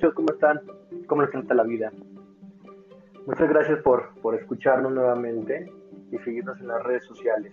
¿Cómo 0.00 0.30
están? 0.32 0.60
¿Cómo 1.08 1.22
les 1.22 1.30
trata 1.32 1.54
la 1.54 1.64
vida? 1.64 1.90
Muchas 3.26 3.48
gracias 3.48 3.82
por, 3.82 4.14
por 4.22 4.36
escucharnos 4.36 4.92
nuevamente 4.92 5.72
y 6.12 6.18
seguirnos 6.18 6.60
en 6.60 6.68
las 6.68 6.84
redes 6.84 7.04
sociales. 7.04 7.52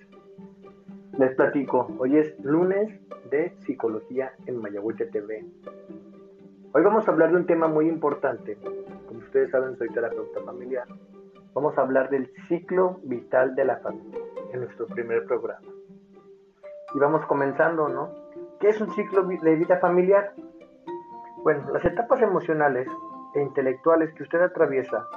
Les 1.18 1.34
platico, 1.34 1.88
hoy 1.97 2.18
es 2.18 2.39
lunes 2.44 2.99
de 3.31 3.56
Psicología 3.66 4.34
en 4.46 4.62
Mayagüete 4.62 5.08
TV. 5.08 5.44
Hoy 6.71 6.84
vamos 6.84 7.08
a 7.08 7.12
hablar 7.12 7.31
de 7.31 7.38
un 7.38 7.47
tema 7.47 7.67
muy 7.67 7.89
importante. 7.89 8.57
Como 9.07 9.21
ustedes 9.21 9.49
saben, 9.49 9.75
soy 9.78 9.89
terapeuta 9.89 10.39
familiar. 10.42 10.88
Vamos 11.56 11.75
a 11.80 11.81
hablar 11.81 12.12
del 12.12 12.31
ciclo 12.48 12.99
vital 13.03 13.56
de 13.56 13.66
la 13.66 13.78
familia 13.78 14.20
en 14.53 14.60
nuestro 14.60 14.85
primer 14.85 15.25
programa. 15.25 15.67
Y 16.93 16.99
vamos 16.99 17.25
comenzando, 17.25 17.89
¿no? 17.89 18.09
¿Qué 18.59 18.70
es 18.70 18.80
un 18.80 18.93
ciclo 18.93 19.23
de 19.23 19.55
vida 19.55 19.77
familiar? 19.77 20.34
Bueno, 21.45 21.70
las 21.72 21.85
etapas 21.85 22.20
emocionales 22.23 22.88
e 23.35 23.40
intelectuales 23.40 24.12
que 24.16 24.23
usted 24.23 24.41
atraviesa 24.41 25.08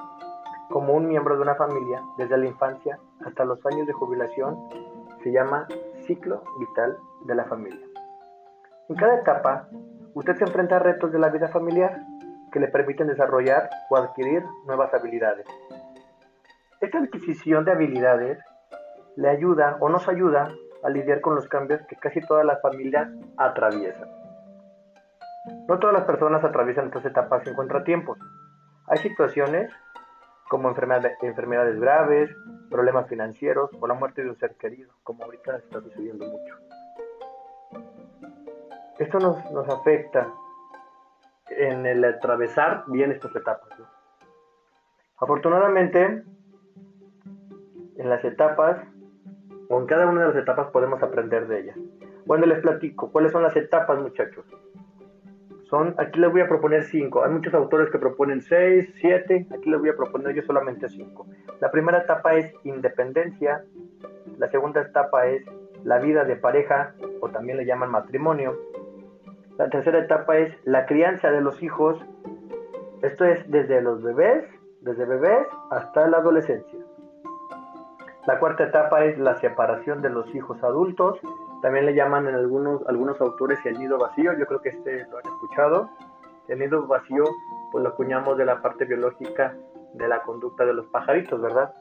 como 0.69 0.93
un 0.93 1.09
miembro 1.09 1.37
de 1.37 1.41
una 1.41 1.55
familia 1.55 2.03
desde 2.19 2.37
la 2.37 2.45
infancia 2.45 2.99
hasta 3.25 3.47
los 3.47 3.65
años 3.65 3.87
de 3.87 3.95
jubilación 3.95 4.59
se 5.23 5.33
llama 5.33 5.67
ciclo 6.07 6.43
vital 6.59 6.99
de 7.25 7.35
la 7.35 7.45
familia. 7.47 7.87
En 8.91 8.97
cada 8.97 9.21
etapa, 9.21 9.71
usted 10.13 10.37
se 10.37 10.45
enfrenta 10.45 10.77
a 10.77 10.81
retos 10.81 11.11
de 11.13 11.19
la 11.19 11.31
vida 11.31 11.49
familiar 11.49 11.99
que 12.53 12.61
le 12.61 12.69
permiten 12.69 13.07
desarrollar 13.07 13.71
o 13.89 13.97
adquirir 13.97 14.45
nuevas 14.67 14.93
habilidades. 14.93 15.47
Esta 16.83 16.99
adquisición 16.99 17.65
de 17.65 17.73
habilidades 17.73 18.39
le 19.17 19.31
ayuda 19.31 19.79
o 19.81 19.89
nos 19.89 20.07
ayuda 20.09 20.53
a 20.85 20.91
lidiar 20.91 21.23
con 21.23 21.37
los 21.37 21.49
cambios 21.49 21.81
que 21.89 21.97
casi 21.97 22.21
todas 22.21 22.45
las 22.45 22.61
familias 22.61 23.09
atraviesan. 23.39 24.28
No 25.69 25.79
todas 25.79 25.93
las 25.93 26.05
personas 26.05 26.43
atraviesan 26.43 26.87
estas 26.87 27.05
etapas 27.05 27.47
en 27.47 27.55
contratiempos. 27.55 28.19
Hay 28.87 28.97
situaciones 28.99 29.71
como 30.49 30.71
enfermedades, 30.71 31.79
graves, 31.79 32.35
problemas 32.71 33.07
financieros 33.07 33.71
o 33.79 33.87
la 33.87 33.93
muerte 33.93 34.25
de 34.25 34.31
un 34.31 34.37
ser 34.39 34.57
querido, 34.57 34.95
como 35.03 35.25
ahorita 35.25 35.59
está 35.59 35.83
sucediendo 35.83 36.25
mucho. 36.25 36.57
Esto 38.99 39.19
nos, 39.19 39.51
nos 39.53 39.69
afecta 39.69 40.27
en 41.51 41.85
el 41.85 42.03
atravesar 42.03 42.85
bien 42.87 43.13
estas 43.13 43.37
etapas. 43.37 43.69
Afortunadamente, 45.19 46.25
en 47.99 48.09
las 48.09 48.25
etapas, 48.25 48.79
o 49.69 49.79
en 49.79 49.87
cada 49.87 50.07
una 50.07 50.23
de 50.23 50.29
las 50.29 50.37
etapas 50.37 50.69
podemos 50.69 51.03
aprender 51.03 51.47
de 51.47 51.61
ellas. 51.61 51.77
Bueno, 52.25 52.47
les 52.47 52.61
platico, 52.61 53.13
¿cuáles 53.13 53.33
son 53.33 53.43
las 53.43 53.55
etapas, 53.55 53.99
muchachos? 53.99 54.47
Son, 55.69 55.95
aquí 55.99 56.19
les 56.19 56.33
voy 56.33 56.41
a 56.41 56.49
proponer 56.49 56.83
cinco. 56.85 57.23
Hay 57.23 57.31
muchos 57.31 57.53
autores 57.53 57.91
que 57.91 57.99
proponen 57.99 58.41
seis, 58.41 58.91
siete. 58.95 59.47
Aquí 59.55 59.69
les 59.69 59.79
voy 59.79 59.91
a 59.91 59.97
proponer 59.97 60.35
yo 60.35 60.43
solamente 60.43 60.89
cinco. 60.89 61.27
La 61.61 61.71
primera 61.71 61.99
etapa 61.99 62.35
es 62.37 62.55
independencia. 62.65 63.65
La 64.39 64.49
segunda 64.49 64.81
etapa 64.81 65.27
es 65.27 65.45
la 65.85 65.99
vida 65.99 66.25
de 66.25 66.37
pareja, 66.37 66.95
o 67.21 67.29
también 67.29 67.59
le 67.59 67.67
llaman 67.67 67.91
matrimonio. 67.91 68.57
La 69.59 69.69
tercera 69.69 69.99
etapa 69.99 70.39
es 70.39 70.57
la 70.65 70.87
crianza 70.87 71.31
de 71.31 71.43
los 71.43 71.63
hijos. 71.63 72.03
Esto 73.03 73.27
es 73.27 73.51
desde 73.51 73.83
los 73.83 74.03
bebés, 74.03 74.45
desde 74.81 75.05
bebés 75.05 75.47
hasta 75.71 76.09
la 76.09 76.19
adolescencia. 76.19 76.79
La 78.27 78.39
cuarta 78.39 78.65
etapa 78.65 79.05
es 79.05 79.19
la 79.19 79.35
separación 79.37 80.01
de 80.01 80.11
los 80.11 80.35
hijos 80.35 80.63
adultos. 80.63 81.19
También 81.63 81.87
le 81.87 81.95
llaman 81.95 82.29
en 82.29 82.35
algunos, 82.35 82.87
algunos 82.87 83.21
autores 83.21 83.59
el 83.65 83.79
nido 83.79 83.99
vacío, 83.99 84.33
yo 84.39 84.47
creo 84.47 84.61
que 84.61 84.71
este 84.71 85.07
lo 85.07 85.19
han 85.19 85.27
escuchado. 85.27 85.91
El 86.47 86.61
nido 86.61 86.87
vacío, 86.87 87.25
pues 87.73 87.83
lo 87.83 87.91
acuñamos 87.91 88.39
de 88.39 88.45
la 88.45 88.63
parte 88.63 88.85
biológica 88.85 89.55
de 89.95 90.09
la 90.09 90.23
conducta 90.23 90.65
de 90.65 90.73
los 90.73 90.87
pajaritos, 90.87 91.41
¿verdad? 91.41 91.75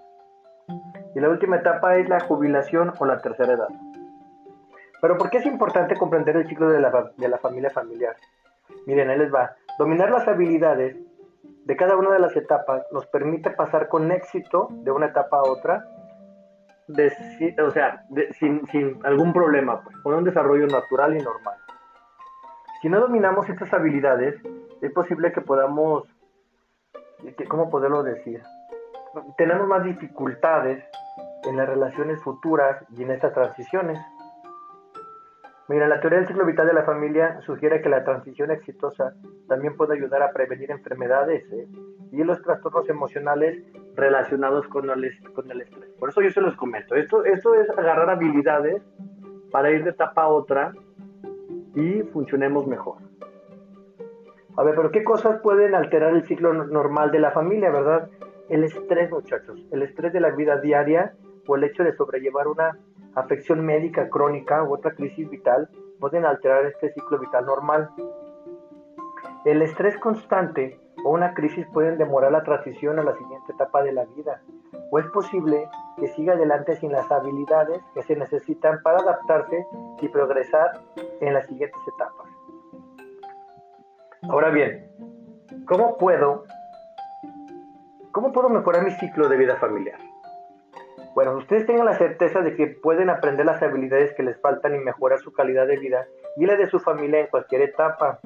Y 1.16 1.20
la 1.20 1.30
última 1.30 1.58
etapa 1.58 1.96
es 1.98 2.10
la 2.10 2.20
jubilación 2.20 2.94
o 3.00 3.06
la 3.06 3.20
tercera 3.20 3.54
edad. 3.54 3.70
Pero 5.00 5.18
¿por 5.18 5.30
qué 5.30 5.38
es 5.38 5.46
importante 5.46 5.96
comprender 5.96 6.36
el 6.36 6.48
ciclo 6.48 6.70
de 6.70 6.80
la, 6.80 7.12
de 7.16 7.28
la 7.28 7.38
familia 7.38 7.70
familiar? 7.70 8.16
Miren, 8.86 9.10
ahí 9.10 9.18
les 9.18 9.34
va. 9.34 9.56
Dominar 9.78 10.10
las 10.10 10.28
habilidades 10.28 10.98
de 11.66 11.76
cada 11.76 11.96
una 11.96 12.12
de 12.12 12.20
las 12.20 12.36
etapas 12.36 12.84
nos 12.92 13.06
permite 13.08 13.52
pasar 13.52 13.88
con 13.90 14.12
éxito 14.12 14.70
de 14.72 14.92
una 14.92 15.08
etapa 15.08 15.38
a 15.38 15.44
otra 15.44 15.86
o 16.90 17.72
sea, 17.72 18.04
sin, 18.40 19.00
algún 19.04 19.34
problema, 19.34 19.82
pues, 19.82 19.98
con 19.98 20.16
un 20.16 20.24
desarrollo 20.24 20.68
natural 20.68 21.18
y 21.18 21.22
normal. 21.22 21.58
Si 22.82 22.90
no 22.90 23.00
dominamos 23.00 23.50
estas 23.50 23.74
habilidades, 23.74 24.42
es 24.82 24.92
posible 24.92 25.32
que 25.32 25.42
podamos, 25.42 26.04
¿cómo 27.50 27.70
poderlo 27.70 28.04
decir? 28.04 28.42
Tenemos 29.38 29.68
más 29.68 29.84
dificultades 29.84 30.84
en 31.44 31.58
las 31.58 31.68
relaciones 31.68 32.22
futuras 32.22 32.84
y 32.96 33.04
en 33.04 33.12
estas 33.12 33.34
transiciones. 33.34 34.00
Mira, 35.68 35.88
la 35.88 36.00
teoría 36.00 36.20
del 36.20 36.28
ciclo 36.28 36.46
vital 36.46 36.68
de 36.68 36.74
la 36.74 36.84
familia 36.84 37.42
sugiere 37.42 37.82
que 37.82 37.90
la 37.90 38.04
transición 38.04 38.52
exitosa 38.52 39.14
también 39.50 39.76
puede 39.76 39.96
ayudar 39.96 40.22
a 40.22 40.32
prevenir 40.32 40.72
enfermedades 40.72 41.44
¿eh? 41.52 41.68
y 42.12 42.24
los 42.24 42.42
trastornos 42.42 42.88
emocionales 42.88 43.64
relacionados 43.98 44.68
con 44.68 44.90
el, 44.90 45.04
estrés. 45.04 45.90
Por 46.00 46.10
eso 46.10 46.22
yo 46.22 46.30
se 46.30 46.40
los 46.40 46.56
comento. 46.56 46.96
Esto, 46.96 47.26
esto 47.26 47.56
es 47.56 47.68
agarrar 47.72 48.10
habilidades 48.12 48.82
para 49.52 49.72
ir 49.72 49.84
de 49.84 49.90
etapa 49.90 50.24
a 50.24 50.28
otra 50.28 50.72
y 51.74 52.04
funcionemos 52.14 52.68
mejor. 52.68 53.00
A 54.56 54.64
ver, 54.64 54.76
pero 54.76 54.92
¿qué 54.92 55.04
cosas 55.04 55.42
pueden 55.42 55.74
alterar 55.74 56.14
el 56.14 56.26
ciclo 56.26 56.54
normal 56.54 57.12
de 57.12 57.20
la 57.20 57.32
familia, 57.32 57.72
verdad? 57.72 58.10
El 58.50 58.64
estrés, 58.64 59.10
muchachos. 59.12 59.60
El 59.72 59.82
estrés 59.82 60.14
de 60.14 60.20
la 60.20 60.30
vida 60.30 60.58
diaria 60.58 61.14
o 61.48 61.56
el 61.56 61.64
hecho 61.64 61.84
de 61.84 61.96
sobrellevar 61.96 62.48
una 62.48 62.78
afección 63.16 63.66
médica 63.66 64.10
crónica 64.10 64.64
u 64.64 64.76
otra 64.76 64.92
crisis 64.92 65.28
vital 65.28 65.70
pueden 66.00 66.24
alterar 66.24 66.66
este 66.66 66.94
ciclo 66.94 67.18
vital 67.18 67.46
normal. 67.48 67.90
El 69.44 69.64
estrés 69.64 69.98
constante 69.98 70.80
o 71.08 71.12
una 71.12 71.34
crisis 71.34 71.66
pueden 71.68 71.98
demorar 71.98 72.34
la 72.34 72.44
transición 72.44 73.00
a 73.00 73.04
la 73.04 73.16
siguiente 73.16 73.54
etapa 73.54 73.82
de 73.82 73.94
la 73.94 74.04
vida, 74.04 74.42
o 74.92 75.00
es 75.00 75.06
posible 75.08 75.70
que 75.96 76.08
siga 76.10 76.34
adelante 76.34 76.76
sin 76.76 76.92
las 76.92 77.10
habilidades 77.10 77.82
que 77.94 78.04
se 78.04 78.18
necesitan 78.18 78.82
para 78.84 78.98
adaptarse 79.00 79.66
y 80.02 80.10
progresar 80.10 80.82
en 81.22 81.34
las 81.34 81.48
siguientes 81.48 81.80
etapas. 81.96 82.28
Ahora 84.24 84.50
bien, 84.50 84.92
¿cómo 85.66 85.98
puedo, 85.98 86.44
cómo 88.12 88.34
puedo 88.34 88.50
mejorar 88.50 88.84
mi 88.84 88.92
ciclo 88.92 89.30
de 89.30 89.38
vida 89.38 89.56
familiar? 89.56 90.00
Bueno, 91.16 91.38
ustedes 91.38 91.66
tengan 91.66 91.86
la 91.86 91.98
certeza 91.98 92.42
de 92.42 92.54
que 92.58 92.68
pueden 92.68 93.10
aprender 93.10 93.46
las 93.46 93.64
habilidades 93.64 94.14
que 94.14 94.24
les 94.24 94.38
faltan 94.42 94.76
y 94.76 94.80
mejorar 94.80 95.20
su 95.20 95.32
calidad 95.32 95.68
de 95.68 95.78
vida 95.78 96.06
y 96.36 96.46
la 96.46 96.58
de 96.58 96.68
su 96.68 96.80
familia 96.80 97.22
en 97.22 97.28
cualquier 97.28 97.62
etapa. 97.62 98.20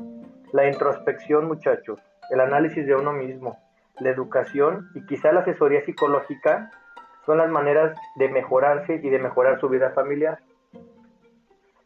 La 0.52 0.68
introspección, 0.68 1.48
muchachos, 1.48 2.02
el 2.32 2.40
análisis 2.40 2.86
de 2.88 2.96
uno 2.96 3.14
mismo, 3.14 3.60
la 4.00 4.10
educación 4.10 4.90
y 4.96 5.06
quizá 5.06 5.32
la 5.32 5.42
asesoría 5.42 5.86
psicológica 5.86 6.72
son 7.26 7.38
las 7.38 7.52
maneras 7.52 7.96
de 8.16 8.30
mejorarse 8.30 9.00
y 9.04 9.10
de 9.10 9.20
mejorar 9.20 9.60
su 9.60 9.70
vida 9.70 9.92
familiar. 9.92 10.40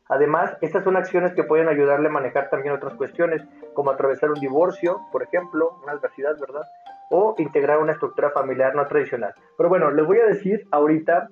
Además, 0.07 0.55
estas 0.61 0.83
son 0.83 0.95
acciones 0.95 1.33
que 1.33 1.43
pueden 1.43 1.67
ayudarle 1.67 2.07
a 2.07 2.11
manejar 2.11 2.49
también 2.49 2.75
otras 2.75 2.93
cuestiones, 2.93 3.41
como 3.73 3.91
atravesar 3.91 4.29
un 4.29 4.39
divorcio, 4.39 5.01
por 5.11 5.23
ejemplo, 5.23 5.79
una 5.83 5.93
adversidad, 5.93 6.39
¿verdad? 6.39 6.63
o 7.09 7.35
integrar 7.37 7.79
una 7.79 7.93
estructura 7.93 8.31
familiar 8.31 8.75
no 8.75 8.87
tradicional. 8.87 9.33
Pero 9.57 9.69
bueno, 9.69 9.91
les 9.91 10.05
voy 10.05 10.19
a 10.19 10.25
decir 10.25 10.67
ahorita 10.71 11.29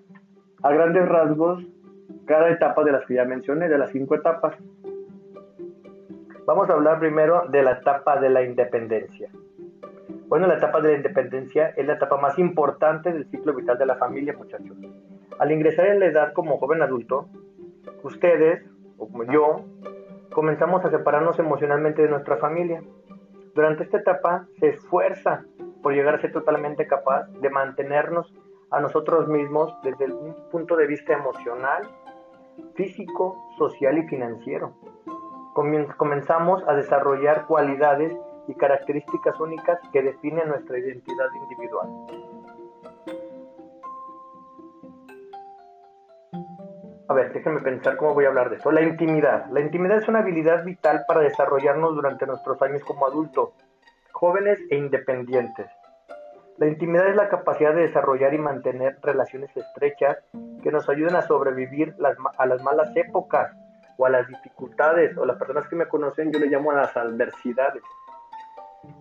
a 0.61 0.71
grandes 0.71 1.07
rasgos 1.07 1.63
cada 2.25 2.49
etapa 2.49 2.83
de 2.83 2.91
las 2.91 3.05
que 3.05 3.15
ya 3.15 3.25
mencioné, 3.25 3.69
de 3.69 3.77
las 3.77 3.91
cinco 3.91 4.15
etapas. 4.15 4.55
Vamos 6.45 6.69
a 6.69 6.73
hablar 6.73 6.99
primero 6.99 7.47
de 7.47 7.63
la 7.63 7.71
etapa 7.71 8.19
de 8.19 8.29
la 8.29 8.43
independencia. 8.43 9.29
Bueno, 10.27 10.45
la 10.45 10.55
etapa 10.55 10.81
de 10.81 10.89
la 10.89 10.97
independencia 10.97 11.69
es 11.77 11.87
la 11.87 11.93
etapa 11.93 12.17
más 12.17 12.37
importante 12.37 13.13
del 13.13 13.29
ciclo 13.29 13.53
vital 13.53 13.77
de 13.77 13.85
la 13.85 13.95
familia, 13.95 14.33
muchachos. 14.33 14.75
Al 15.39 15.51
ingresar 15.53 15.87
en 15.87 16.01
la 16.01 16.07
edad 16.07 16.33
como 16.33 16.57
joven 16.57 16.81
adulto, 16.81 17.29
ustedes, 18.03 18.61
o 18.97 19.07
como 19.07 19.23
yo, 19.23 19.63
comenzamos 20.33 20.83
a 20.83 20.89
separarnos 20.89 21.39
emocionalmente 21.39 22.01
de 22.01 22.09
nuestra 22.09 22.35
familia. 22.35 22.83
Durante 23.55 23.83
esta 23.83 23.99
etapa 23.99 24.45
se 24.59 24.67
esfuerza 24.67 25.45
por 25.81 25.93
llegar 25.93 26.15
a 26.15 26.19
ser 26.19 26.33
totalmente 26.33 26.87
capaz 26.87 27.29
de 27.39 27.49
mantenernos 27.49 28.33
a 28.69 28.81
nosotros 28.81 29.29
mismos 29.29 29.73
desde 29.81 30.11
un 30.11 30.35
punto 30.51 30.75
de 30.75 30.87
vista 30.87 31.13
emocional, 31.13 31.83
físico, 32.75 33.37
social 33.57 33.97
y 33.97 34.03
financiero. 34.09 34.73
Comenzamos 35.53 36.63
a 36.67 36.73
desarrollar 36.73 37.45
cualidades 37.45 38.17
y 38.47 38.55
características 38.55 39.39
únicas 39.39 39.79
que 39.91 40.01
definen 40.01 40.49
nuestra 40.49 40.77
identidad 40.77 41.27
individual. 41.43 41.89
A 47.07 47.13
ver, 47.13 47.33
déjenme 47.33 47.61
pensar 47.61 47.97
cómo 47.97 48.13
voy 48.13 48.25
a 48.25 48.29
hablar 48.29 48.49
de 48.49 48.55
esto. 48.55 48.71
La 48.71 48.81
intimidad. 48.81 49.45
La 49.51 49.59
intimidad 49.59 49.97
es 49.97 50.07
una 50.07 50.19
habilidad 50.19 50.63
vital 50.63 51.03
para 51.07 51.21
desarrollarnos 51.21 51.93
durante 51.93 52.25
nuestros 52.25 52.61
años 52.61 52.83
como 52.83 53.05
adulto 53.05 53.53
jóvenes 54.11 54.57
e 54.69 54.77
independientes. 54.77 55.67
La 56.57 56.67
intimidad 56.67 57.07
es 57.07 57.15
la 57.15 57.29
capacidad 57.29 57.73
de 57.73 57.81
desarrollar 57.81 58.33
y 58.33 58.37
mantener 58.37 58.97
relaciones 59.01 59.55
estrechas 59.55 60.17
que 60.61 60.71
nos 60.71 60.87
ayuden 60.87 61.15
a 61.15 61.23
sobrevivir 61.23 61.95
a 62.37 62.45
las 62.45 62.61
malas 62.63 62.95
épocas 62.95 63.51
o 63.97 64.05
a 64.05 64.09
las 64.09 64.27
dificultades, 64.27 65.17
o 65.17 65.25
las 65.25 65.37
personas 65.37 65.67
que 65.67 65.75
me 65.75 65.87
conocen 65.87 66.31
yo 66.31 66.39
le 66.39 66.47
llamo 66.47 66.71
a 66.71 66.75
las 66.75 66.95
adversidades. 66.97 67.83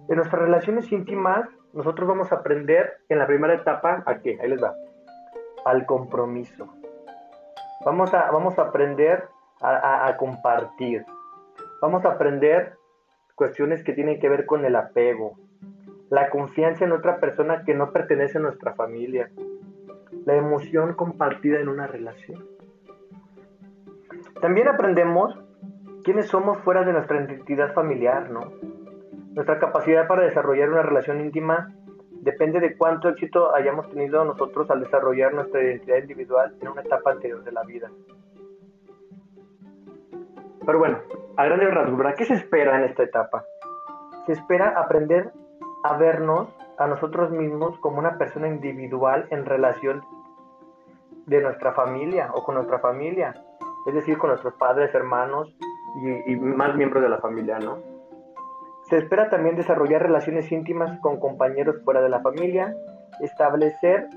En 0.09 0.17
nuestras 0.17 0.43
relaciones 0.43 0.91
íntimas, 0.93 1.49
nosotros 1.73 2.09
vamos 2.09 2.31
a 2.33 2.37
aprender 2.37 2.99
en 3.09 3.19
la 3.19 3.27
primera 3.27 3.55
etapa 3.55 4.03
a 4.07 4.19
qué, 4.19 4.39
ahí 4.41 4.49
les 4.49 4.63
va, 4.63 4.75
al 5.65 5.87
compromiso. 5.87 6.69
Vamos 7.85 8.13
a, 8.15 8.31
vamos 8.31 8.59
a 8.59 8.63
aprender 8.63 9.25
a, 9.61 10.07
a 10.07 10.17
compartir. 10.17 11.05
Vamos 11.81 12.05
a 12.05 12.13
aprender 12.13 12.77
cuestiones 13.35 13.83
que 13.83 13.93
tienen 13.93 14.21
que 14.21 14.29
ver 14.29 14.47
con 14.47 14.65
el 14.65 14.77
apego, 14.77 15.37
la 16.11 16.31
confianza 16.31 16.85
en 16.85 16.93
otra 16.93 17.19
persona 17.19 17.65
que 17.65 17.75
no 17.75 17.91
pertenece 17.91 18.39
a 18.39 18.43
nuestra 18.43 18.75
familia, 18.75 19.31
la 20.27 20.35
emoción 20.35 20.95
compartida 20.95 21.59
en 21.59 21.69
una 21.69 21.87
relación. 21.87 22.52
También 24.43 24.67
aprendemos 24.67 25.39
quiénes 26.03 26.27
somos 26.27 26.59
fuera 26.59 26.83
de 26.83 26.93
nuestra 26.93 27.17
identidad 27.23 27.73
familiar, 27.75 28.29
¿no? 28.29 28.41
Nuestra 29.35 29.61
capacidad 29.61 30.09
para 30.09 30.25
desarrollar 30.25 30.69
una 30.69 30.83
relación 30.83 31.21
íntima 31.21 31.73
depende 32.23 32.59
de 32.59 32.77
cuánto 32.77 33.09
éxito 33.09 33.55
hayamos 33.55 33.89
tenido 33.91 34.25
nosotros 34.25 34.69
al 34.69 34.81
desarrollar 34.81 35.33
nuestra 35.33 35.63
identidad 35.63 35.99
individual 35.99 36.57
en 36.61 36.69
una 36.69 36.83
etapa 36.83 37.13
anterior 37.13 37.45
de 37.45 37.53
la 37.53 37.63
vida. 37.63 37.89
Pero 40.67 40.79
bueno, 40.79 40.99
a 41.37 41.45
grandes 41.45 41.73
rasgos, 41.73 41.99
¿verdad? 41.99 42.15
¿Qué 42.19 42.25
se 42.25 42.35
espera 42.35 42.79
en 42.79 42.91
esta 42.91 43.05
etapa? 43.05 43.45
Se 44.27 44.33
espera 44.33 44.71
aprender 44.77 45.31
a 45.85 45.97
vernos 45.99 46.49
a 46.79 46.89
nosotros 46.89 47.31
mismos 47.31 47.79
como 47.79 48.01
una 48.01 48.19
persona 48.19 48.49
individual 48.49 49.29
en 49.31 49.47
relación 49.47 50.03
de 51.27 51.41
nuestra 51.41 51.75
familia 51.75 52.31
o 52.35 52.43
con 52.43 52.57
nuestra 52.57 52.81
familia, 52.81 53.35
es 53.87 53.95
decir, 53.95 54.19
con 54.19 54.31
nuestros 54.31 54.55
padres, 54.55 54.95
hermanos 54.95 55.55
y, 56.27 56.37
más 56.37 56.75
miembros 56.77 57.03
de 57.03 57.09
la 57.09 57.19
familia, 57.19 57.59
¿no? 57.59 57.79
Se 58.85 58.97
espera 58.99 59.31
también 59.31 59.57
desarrollar 59.57 60.03
relaciones 60.03 60.51
íntimas 60.51 60.99
con 61.01 61.19
compañeros 61.19 61.83
fuera 61.85 62.03
de 62.03 62.09
la 62.09 62.21
familia, 62.21 62.75
establecer 63.21 64.09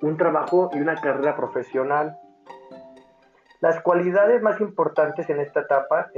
un 0.00 0.16
trabajo 0.16 0.70
y 0.72 0.80
una 0.80 0.96
carrera 0.96 1.36
profesional. 1.36 2.18
Las 3.60 3.80
cualidades 3.80 4.42
más 4.42 4.60
importantes 4.60 5.30
en 5.30 5.40
esta 5.40 5.60
etapa, 5.60 6.10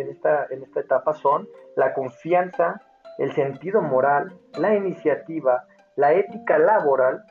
son 1.15 1.47
la 1.77 1.93
confianza, 1.93 2.81
el 3.19 3.33
sentido 3.33 3.83
moral, 3.83 4.33
la 4.59 4.75
iniciativa, 4.75 5.65
la 5.97 6.15
ética 6.15 6.59
laboral 6.59 7.23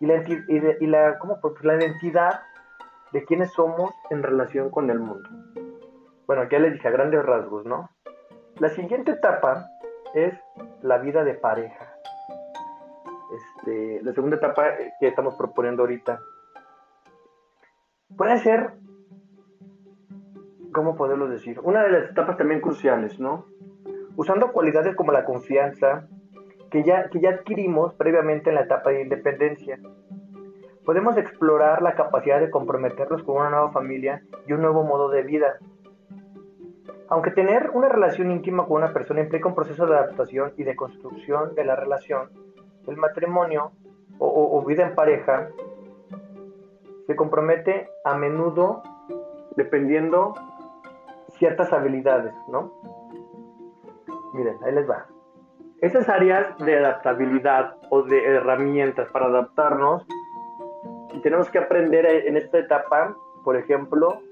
y 0.00 0.06
la. 0.06 1.18
Pues 1.40 1.64
la 1.64 1.76
identidad 1.76 2.40
de 3.16 3.24
quiénes 3.24 3.50
somos 3.54 3.94
en 4.10 4.22
relación 4.22 4.68
con 4.68 4.90
el 4.90 4.98
mundo. 4.98 5.26
Bueno, 6.26 6.46
ya 6.50 6.58
les 6.58 6.74
dije 6.74 6.88
a 6.88 6.90
grandes 6.90 7.24
rasgos, 7.24 7.64
¿no? 7.64 7.88
La 8.58 8.68
siguiente 8.68 9.12
etapa 9.12 9.70
es 10.12 10.34
la 10.82 10.98
vida 10.98 11.24
de 11.24 11.32
pareja. 11.32 11.94
Este, 13.34 14.02
la 14.02 14.12
segunda 14.12 14.36
etapa 14.36 14.64
que 15.00 15.08
estamos 15.08 15.34
proponiendo 15.34 15.84
ahorita 15.84 16.20
puede 18.18 18.36
ser, 18.36 18.74
¿cómo 20.74 20.94
poderlo 20.94 21.26
decir? 21.26 21.58
Una 21.62 21.84
de 21.84 21.92
las 21.92 22.10
etapas 22.10 22.36
también 22.36 22.60
cruciales, 22.60 23.18
¿no? 23.18 23.46
Usando 24.16 24.52
cualidades 24.52 24.94
como 24.94 25.12
la 25.12 25.24
confianza, 25.24 26.06
que 26.70 26.84
ya, 26.84 27.08
que 27.08 27.20
ya 27.20 27.30
adquirimos 27.30 27.94
previamente 27.94 28.50
en 28.50 28.56
la 28.56 28.64
etapa 28.64 28.90
de 28.90 29.00
independencia. 29.00 29.78
Podemos 30.86 31.16
explorar 31.18 31.82
la 31.82 31.96
capacidad 31.96 32.38
de 32.38 32.48
comprometernos 32.48 33.24
con 33.24 33.38
una 33.38 33.50
nueva 33.50 33.72
familia 33.72 34.22
y 34.46 34.52
un 34.52 34.62
nuevo 34.62 34.84
modo 34.84 35.10
de 35.10 35.22
vida. 35.22 35.58
Aunque 37.08 37.32
tener 37.32 37.70
una 37.74 37.88
relación 37.88 38.30
íntima 38.30 38.66
con 38.66 38.76
una 38.76 38.92
persona 38.92 39.20
implica 39.20 39.48
un 39.48 39.56
proceso 39.56 39.84
de 39.84 39.96
adaptación 39.96 40.52
y 40.56 40.62
de 40.62 40.76
construcción 40.76 41.56
de 41.56 41.64
la 41.64 41.74
relación, 41.74 42.30
el 42.86 42.96
matrimonio 42.96 43.72
o, 44.18 44.64
vida 44.64 44.86
en 44.86 44.94
pareja 44.94 45.48
se 47.08 47.16
compromete 47.16 47.90
a 48.04 48.16
menudo 48.16 48.82
dependiendo 49.56 50.34
ciertas 51.30 51.72
habilidades, 51.72 52.32
¿no? 52.48 52.72
Miren, 54.34 54.56
ahí 54.64 54.72
les 54.72 54.88
va. 54.88 55.06
Esas 55.80 56.08
áreas 56.08 56.56
de 56.58 56.78
adaptabilidad 56.78 57.76
o 57.90 58.02
de 58.02 58.24
herramientas 58.24 59.10
para 59.10 59.26
adaptarnos, 59.26 60.06
tenemos 61.22 61.50
que 61.50 61.58
aprender 61.58 62.06
en 62.06 62.36
esta 62.36 62.58
etapa, 62.58 63.16
por 63.44 63.56
ejemplo, 63.56 64.22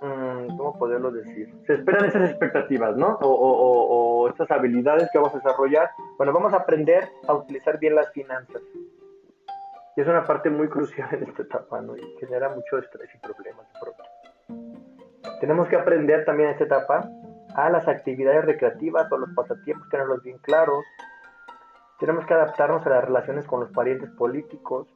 Mm, 0.00 0.56
¿cómo 0.56 0.78
poderlo 0.78 1.10
decir? 1.10 1.52
Se 1.66 1.74
esperan 1.74 2.06
esas 2.06 2.30
expectativas, 2.30 2.96
¿no? 2.96 3.18
O, 3.20 3.28
o, 3.28 4.28
estas 4.28 4.50
habilidades 4.50 5.10
que 5.12 5.18
vamos 5.18 5.34
a 5.34 5.38
desarrollar. 5.38 5.90
Bueno, 6.16 6.32
vamos 6.32 6.54
a 6.54 6.58
aprender 6.58 7.06
a 7.28 7.34
utilizar 7.34 7.78
bien 7.78 7.94
las 7.94 8.10
finanzas. 8.12 8.62
Y 9.96 10.00
es 10.00 10.06
una 10.06 10.24
parte 10.24 10.48
muy 10.48 10.68
crucial 10.68 11.08
en 11.12 11.24
esta 11.24 11.42
etapa, 11.42 11.82
¿no? 11.82 11.96
Y 11.96 12.16
genera 12.18 12.48
mucho 12.48 12.78
estrés 12.78 13.10
y 13.14 13.18
problemas 13.18 13.66
de 13.72 13.80
pronto. 13.80 15.38
Tenemos 15.40 15.68
que 15.68 15.76
aprender 15.76 16.24
también 16.24 16.48
en 16.48 16.52
esta 16.54 16.64
etapa 16.64 17.06
a 17.54 17.68
las 17.68 17.86
actividades 17.86 18.44
recreativas 18.44 19.10
o 19.12 19.18
los 19.18 19.30
pasatiempos, 19.34 19.88
tenerlos 19.90 20.22
bien 20.22 20.38
claros. 20.38 20.82
Tenemos 21.98 22.24
que 22.24 22.32
adaptarnos 22.32 22.86
a 22.86 22.90
las 22.90 23.04
relaciones 23.04 23.44
con 23.46 23.60
los 23.60 23.70
parientes 23.72 24.08
políticos, 24.12 24.88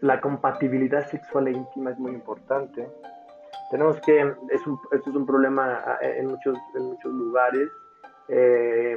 la, 0.00 0.20
compatibilidad 0.20 1.06
sexual 1.08 1.48
e 1.48 1.52
íntima 1.52 1.90
es 1.90 1.98
muy 1.98 2.12
importante. 2.12 2.88
Tenemos 3.70 4.00
que, 4.00 4.20
es 4.50 4.66
un, 4.66 4.78
esto 4.92 5.10
es 5.10 5.16
un 5.16 5.26
problema 5.26 5.82
ah, 5.86 5.98
en 6.02 6.26
muchos, 6.26 6.58
en 6.74 6.82
muchos 6.82 7.12
lugares, 7.12 7.68
eh, 8.28 8.96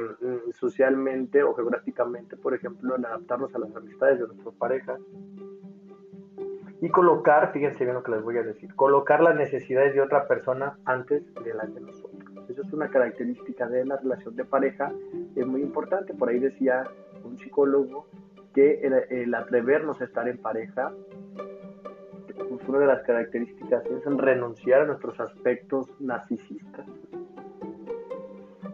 socialmente 0.52 1.42
o 1.42 1.54
geográficamente, 1.54 2.36
por 2.36 2.54
ejemplo, 2.54 2.96
en 2.96 3.06
adaptarnos 3.06 3.54
a 3.54 3.58
las 3.58 3.74
amistades 3.74 4.20
de 4.20 4.26
nuestras 4.26 4.54
parejas. 4.56 5.00
Y 6.80 6.90
colocar, 6.90 7.52
fíjense 7.52 7.84
bien 7.84 7.94
lo 7.94 8.02
que 8.02 8.10
les 8.10 8.22
voy 8.22 8.36
a 8.36 8.42
decir, 8.42 8.74
colocar 8.74 9.22
las 9.22 9.36
necesidades 9.36 9.94
de 9.94 10.02
otra 10.02 10.28
persona 10.28 10.76
antes 10.84 11.22
de 11.42 11.54
las 11.54 11.72
de 11.74 11.80
nosotros. 11.80 12.22
Eso 12.50 12.60
es 12.60 12.72
una 12.74 12.90
característica 12.90 13.66
de 13.66 13.86
la 13.86 13.96
relación 13.96 14.36
de 14.36 14.44
pareja, 14.44 14.92
es 15.34 15.46
muy 15.46 15.62
importante. 15.62 16.12
Por 16.12 16.28
ahí 16.28 16.38
decía 16.38 16.84
un 17.24 17.38
psicólogo 17.38 18.06
que 18.54 18.80
el, 19.10 19.34
atrevernos 19.34 20.00
a 20.00 20.04
estar 20.04 20.26
en 20.28 20.38
pareja, 20.38 20.92
pues 22.48 22.68
una 22.68 22.78
de 22.78 22.86
las 22.86 23.02
características 23.02 23.84
es 23.86 24.04
renunciar 24.04 24.82
a 24.82 24.84
nuestros 24.86 25.18
aspectos 25.20 25.88
narcisistas. 26.00 26.86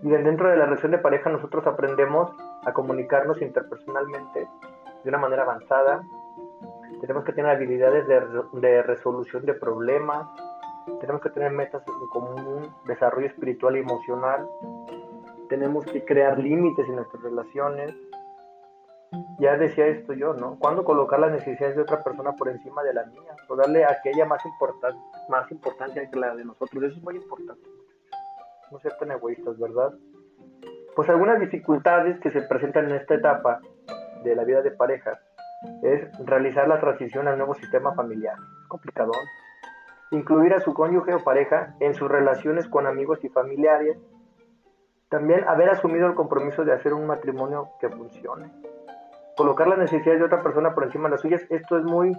Y 0.02 0.08
dentro 0.08 0.48
de 0.48 0.56
la 0.56 0.66
relación 0.66 0.92
de 0.92 0.98
pareja 0.98 1.30
nosotros 1.30 1.66
aprendemos 1.66 2.30
a 2.64 2.72
comunicarnos 2.72 3.40
interpersonalmente 3.42 4.46
de 5.02 5.08
una 5.08 5.18
manera 5.18 5.42
avanzada. 5.42 6.02
Tenemos 7.00 7.24
que 7.24 7.32
tener 7.32 7.50
habilidades 7.50 8.06
de, 8.06 8.20
de 8.60 8.82
resolución 8.82 9.44
de 9.44 9.54
problemas. 9.54 10.26
Tenemos 11.00 11.22
que 11.22 11.30
tener 11.30 11.52
metas 11.52 11.82
en 11.86 12.08
común, 12.08 12.74
desarrollo 12.86 13.26
espiritual 13.26 13.76
y 13.76 13.80
emocional. 13.80 14.46
Tenemos 15.48 15.84
que 15.86 16.04
crear 16.04 16.38
límites 16.38 16.86
en 16.86 16.96
nuestras 16.96 17.22
relaciones 17.22 17.94
ya 19.38 19.56
decía 19.56 19.86
esto 19.86 20.12
yo, 20.12 20.34
¿no? 20.34 20.58
¿Cuándo 20.58 20.84
colocar 20.84 21.18
las 21.18 21.32
necesidades 21.32 21.76
de 21.76 21.82
otra 21.82 22.02
persona 22.04 22.32
por 22.32 22.48
encima 22.48 22.82
de 22.82 22.94
la 22.94 23.06
mía? 23.06 23.34
O 23.48 23.56
darle 23.56 23.84
aquella 23.84 24.24
más, 24.26 24.42
más 25.28 25.50
importancia 25.50 26.08
que 26.08 26.18
la 26.18 26.34
de 26.34 26.44
nosotros. 26.44 26.84
Eso 26.84 26.96
es 26.96 27.02
muy 27.02 27.16
importante. 27.16 27.68
No 28.70 28.78
ser 28.78 28.96
tan 28.98 29.10
egoístas, 29.10 29.58
¿verdad? 29.58 29.92
Pues 30.94 31.08
algunas 31.08 31.40
dificultades 31.40 32.20
que 32.20 32.30
se 32.30 32.42
presentan 32.42 32.90
en 32.90 32.96
esta 32.96 33.14
etapa 33.14 33.60
de 34.22 34.36
la 34.36 34.44
vida 34.44 34.62
de 34.62 34.70
pareja 34.70 35.18
es 35.82 36.08
realizar 36.26 36.68
la 36.68 36.80
transición 36.80 37.28
al 37.28 37.36
nuevo 37.36 37.54
sistema 37.54 37.94
familiar. 37.94 38.36
Es 38.62 38.68
complicado. 38.68 39.12
Incluir 40.10 40.54
a 40.54 40.60
su 40.60 40.74
cónyuge 40.74 41.14
o 41.14 41.24
pareja 41.24 41.74
en 41.80 41.94
sus 41.94 42.10
relaciones 42.10 42.66
con 42.68 42.86
amigos 42.86 43.24
y 43.24 43.28
familiares. 43.28 43.96
También 45.10 45.46
haber 45.46 45.68
asumido 45.68 46.06
el 46.06 46.14
compromiso 46.14 46.64
de 46.64 46.72
hacer 46.72 46.94
un 46.94 47.06
matrimonio 47.06 47.68
que 47.80 47.90
funcione 47.90 48.50
colocar 49.40 49.66
las 49.68 49.78
necesidades 49.78 50.20
de 50.20 50.26
otra 50.26 50.42
persona 50.42 50.74
por 50.74 50.84
encima 50.84 51.08
de 51.08 51.12
las 51.12 51.22
suyas, 51.22 51.46
esto 51.48 51.78
es 51.78 51.84
muy, 51.84 52.14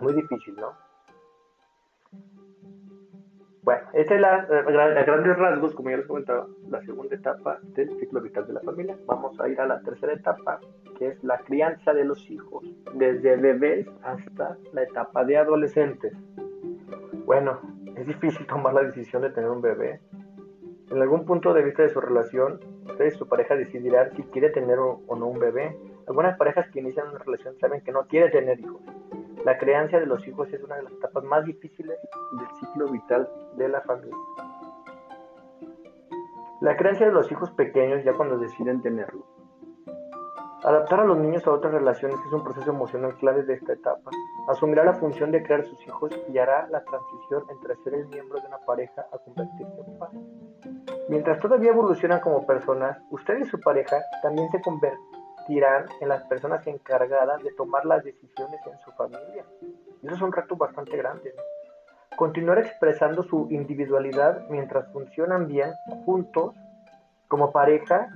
muy 0.00 0.12
difícil, 0.12 0.56
¿no? 0.56 0.72
Bueno, 3.62 3.82
esta 3.92 4.14
es 4.16 4.20
la, 4.20 4.34
a 4.34 5.04
grandes 5.04 5.36
rasgos, 5.36 5.72
como 5.72 5.90
ya 5.90 5.98
les 5.98 6.08
comentaba, 6.08 6.48
la 6.68 6.80
segunda 6.82 7.14
etapa 7.14 7.60
del 7.62 7.96
ciclo 8.00 8.20
vital 8.20 8.44
de 8.48 8.54
la 8.54 8.60
familia. 8.60 8.98
Vamos 9.06 9.38
a 9.38 9.48
ir 9.48 9.60
a 9.60 9.66
la 9.66 9.80
tercera 9.82 10.12
etapa, 10.12 10.58
que 10.98 11.08
es 11.10 11.22
la 11.22 11.38
crianza 11.38 11.92
de 11.92 12.04
los 12.04 12.28
hijos, 12.28 12.64
desde 12.94 13.36
bebés 13.36 13.86
hasta 14.02 14.56
la 14.72 14.82
etapa 14.82 15.24
de 15.24 15.36
adolescentes. 15.36 16.12
Bueno, 17.24 17.60
es 17.94 18.04
difícil 18.04 18.46
tomar 18.48 18.74
la 18.74 18.82
decisión 18.82 19.22
de 19.22 19.30
tener 19.30 19.48
un 19.48 19.60
bebé. 19.60 20.00
En 20.90 21.00
algún 21.00 21.24
punto 21.24 21.54
de 21.54 21.62
vista 21.62 21.82
de 21.82 21.90
su 21.90 22.00
relación, 22.00 22.60
Ustedes, 22.90 23.16
su 23.16 23.26
pareja 23.26 23.54
decidirá 23.54 24.10
si 24.10 24.22
quiere 24.24 24.50
tener 24.50 24.78
o, 24.78 25.00
no 25.08 25.26
un 25.26 25.38
bebé. 25.38 25.74
Algunas 26.06 26.36
parejas 26.36 26.68
que 26.70 26.80
inician 26.80 27.08
una 27.08 27.18
relación 27.18 27.56
saben 27.58 27.80
que 27.82 27.92
no 27.92 28.06
quiere 28.06 28.30
tener 28.30 28.60
hijos. 28.60 28.82
La 29.44 29.56
crianza 29.58 29.98
de 29.98 30.06
los 30.06 30.26
hijos 30.26 30.52
es 30.52 30.62
una 30.62 30.76
de 30.76 30.82
las 30.82 30.92
etapas 30.92 31.24
más 31.24 31.44
difíciles 31.44 31.98
del 32.32 32.46
ciclo 32.58 32.88
vital 32.88 33.28
de 33.56 33.68
la 33.68 33.80
familia. 33.82 34.16
La 36.60 36.76
creencia 36.76 37.06
de 37.06 37.12
los 37.12 37.30
hijos 37.32 37.50
pequeños 37.52 38.04
ya 38.04 38.12
cuando 38.12 38.36
deciden 38.36 38.82
tenerlo. 38.82 39.24
Adaptar 40.62 41.00
a 41.00 41.04
los 41.06 41.16
niños 41.16 41.46
a 41.46 41.52
otras 41.52 41.72
relaciones 41.72 42.18
es 42.26 42.32
un 42.34 42.44
proceso 42.44 42.70
emocional 42.70 43.16
clave 43.16 43.44
de 43.44 43.54
esta 43.54 43.72
etapa. 43.72 44.10
Asumirá 44.46 44.84
la 44.84 44.92
función 44.92 45.30
de 45.30 45.42
crear 45.42 45.64
sus 45.64 45.80
hijos 45.86 46.10
y 46.28 46.36
hará 46.36 46.68
la 46.68 46.84
transición 46.84 47.44
entre 47.48 47.76
ser 47.76 47.94
el 47.94 48.08
miembro 48.08 48.38
de 48.40 48.46
una 48.46 48.58
pareja 48.58 49.06
a 49.10 49.18
convertirse 49.18 49.80
en 49.86 49.98
padre. 49.98 50.18
Mientras 51.10 51.40
todavía 51.40 51.70
evolucionan 51.70 52.20
como 52.20 52.46
personas, 52.46 52.96
usted 53.10 53.40
y 53.40 53.44
su 53.44 53.58
pareja 53.58 53.96
también 54.22 54.48
se 54.52 54.60
convertirán 54.60 55.86
en 56.00 56.08
las 56.08 56.22
personas 56.28 56.64
encargadas 56.68 57.42
de 57.42 57.50
tomar 57.54 57.84
las 57.84 58.04
decisiones 58.04 58.60
en 58.64 58.78
su 58.78 58.92
familia. 58.92 59.44
Y 60.02 60.06
eso 60.06 60.14
es 60.14 60.22
un 60.22 60.30
reto 60.30 60.54
bastante 60.54 60.96
grande. 60.96 61.34
Continuar 62.16 62.60
expresando 62.60 63.24
su 63.24 63.48
individualidad 63.50 64.46
mientras 64.50 64.86
funcionan 64.92 65.48
bien 65.48 65.72
juntos 66.04 66.54
como 67.26 67.50
pareja 67.50 68.08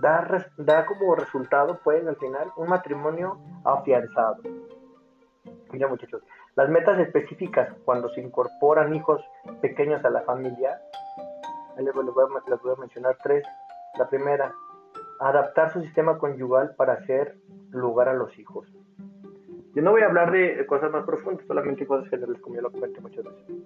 da, 0.00 0.84
como 0.86 1.14
resultado, 1.14 1.78
pues, 1.84 2.04
al 2.04 2.16
final, 2.16 2.48
un 2.56 2.68
matrimonio 2.68 3.38
afianzado. 3.62 4.38
Mira, 5.70 5.86
muchachos, 5.86 6.24
las 6.56 6.68
metas 6.68 6.98
específicas 6.98 7.72
cuando 7.84 8.08
se 8.08 8.20
incorporan 8.20 8.96
hijos 8.96 9.22
pequeños 9.60 10.04
a 10.04 10.10
la 10.10 10.22
familia, 10.22 10.80
les 11.78 11.94
voy, 11.94 12.04
a, 12.04 12.50
les 12.50 12.62
voy 12.62 12.72
a 12.72 12.80
mencionar 12.80 13.16
tres. 13.22 13.44
La 13.98 14.08
primera, 14.08 14.54
adaptar 15.20 15.72
su 15.72 15.80
sistema 15.82 16.18
conyugal 16.18 16.74
para 16.76 16.94
hacer 16.94 17.36
lugar 17.70 18.08
a 18.08 18.14
los 18.14 18.38
hijos. 18.38 18.66
Yo 19.74 19.82
no 19.82 19.92
voy 19.92 20.02
a 20.02 20.06
hablar 20.06 20.30
de 20.30 20.66
cosas 20.66 20.90
más 20.90 21.04
profundas, 21.04 21.46
solamente 21.46 21.86
cosas 21.86 22.08
generales, 22.10 22.40
como 22.42 22.56
ya 22.56 22.62
lo 22.62 22.70
comenté 22.70 23.00
muchas 23.00 23.24
veces. 23.24 23.56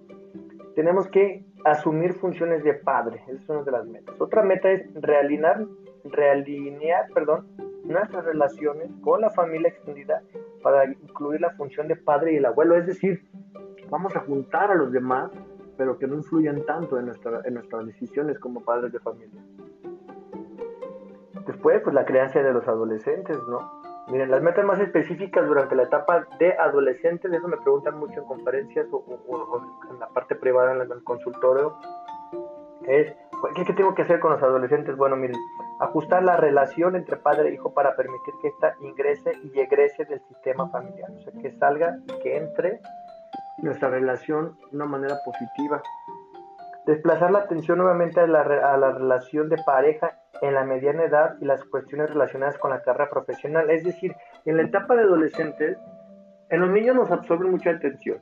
Tenemos 0.75 1.07
que 1.09 1.43
asumir 1.65 2.13
funciones 2.13 2.63
de 2.63 2.75
padre, 2.75 3.21
esa 3.27 3.41
es 3.41 3.49
una 3.49 3.63
de 3.63 3.71
las 3.71 3.85
metas. 3.85 4.21
Otra 4.21 4.43
meta 4.43 4.71
es 4.71 4.89
realinear, 4.93 5.65
realinear 6.05 7.07
perdón, 7.13 7.47
nuestras 7.83 8.23
relaciones 8.23 8.89
con 9.01 9.21
la 9.21 9.31
familia 9.31 9.69
extendida 9.69 10.21
para 10.61 10.85
incluir 10.85 11.41
la 11.41 11.51
función 11.51 11.87
de 11.87 11.95
padre 11.95 12.33
y 12.33 12.37
el 12.37 12.45
abuelo, 12.45 12.77
es 12.77 12.85
decir, 12.85 13.27
vamos 13.89 14.15
a 14.15 14.19
juntar 14.21 14.71
a 14.71 14.75
los 14.75 14.91
demás, 14.91 15.31
pero 15.77 15.97
que 15.97 16.07
no 16.07 16.15
influyan 16.15 16.65
tanto 16.65 16.97
en, 16.97 17.05
nuestra, 17.05 17.41
en 17.45 17.53
nuestras 17.53 17.85
decisiones 17.85 18.39
como 18.39 18.63
padres 18.63 18.91
de 18.91 18.99
familia. 18.99 19.41
Después, 21.45 21.81
pues 21.81 21.93
la 21.93 22.05
crianza 22.05 22.41
de 22.41 22.51
los 22.51 22.67
adolescentes, 22.67 23.37
¿no? 23.47 23.81
Miren, 24.09 24.31
las 24.31 24.41
metas 24.41 24.65
más 24.65 24.79
específicas 24.79 25.45
durante 25.47 25.75
la 25.75 25.83
etapa 25.83 26.25
de 26.39 26.53
adolescente, 26.53 27.27
de 27.27 27.37
eso 27.37 27.47
me 27.47 27.57
preguntan 27.57 27.99
mucho 27.99 28.21
en 28.21 28.25
conferencias 28.25 28.87
o, 28.91 29.61
en 29.91 29.99
la 29.99 30.07
parte 30.07 30.35
privada, 30.35 30.73
en 30.73 30.89
el 30.89 31.03
consultorio, 31.03 31.75
es, 32.87 33.13
¿qué, 33.53 33.65
¿qué, 33.65 33.73
tengo 33.73 33.93
que 33.95 34.03
hacer 34.03 34.21
con 34.21 34.31
los 34.31 34.41
adolescentes? 34.41 34.95
Bueno, 34.95 35.17
miren, 35.17 35.35
ajustar 35.81 36.23
la 36.23 36.37
relación 36.37 36.95
entre 36.95 37.17
padre 37.17 37.49
e 37.49 37.53
hijo 37.55 37.73
para 37.73 37.97
permitir 37.97 38.33
que 38.41 38.47
ésta 38.47 38.75
ingrese 38.79 39.33
y 39.43 39.59
egrese 39.59 40.05
del 40.05 40.21
sistema 40.21 40.69
familiar, 40.69 41.11
o 41.11 41.21
sea, 41.21 41.33
que 41.41 41.51
salga 41.57 41.97
y 42.07 42.19
que 42.21 42.37
entre 42.37 42.79
nuestra 43.57 43.89
relación 43.89 44.57
de 44.71 44.75
una 44.77 44.85
manera 44.85 45.17
positiva. 45.25 45.81
Desplazar 46.85 47.31
la 47.31 47.39
atención 47.39 47.79
nuevamente 47.79 48.19
a 48.19 48.27
la, 48.27 48.41
a 48.41 48.77
la 48.77 48.91
relación 48.91 49.49
de 49.49 49.57
pareja 49.65 50.19
en 50.41 50.53
la 50.53 50.63
mediana 50.63 51.03
edad 51.03 51.35
y 51.41 51.45
las 51.45 51.63
cuestiones 51.65 52.09
relacionadas 52.09 52.57
con 52.57 52.71
la 52.71 52.81
carrera 52.81 53.09
profesional. 53.09 53.69
Es 53.69 53.83
decir, 53.83 54.15
en 54.45 54.57
la 54.57 54.63
etapa 54.63 54.95
de 54.95 55.03
adolescentes, 55.03 55.77
en 56.49 56.61
los 56.61 56.69
niños 56.69 56.95
nos 56.95 57.11
absorben 57.11 57.51
mucha 57.51 57.71
atención. 57.71 58.21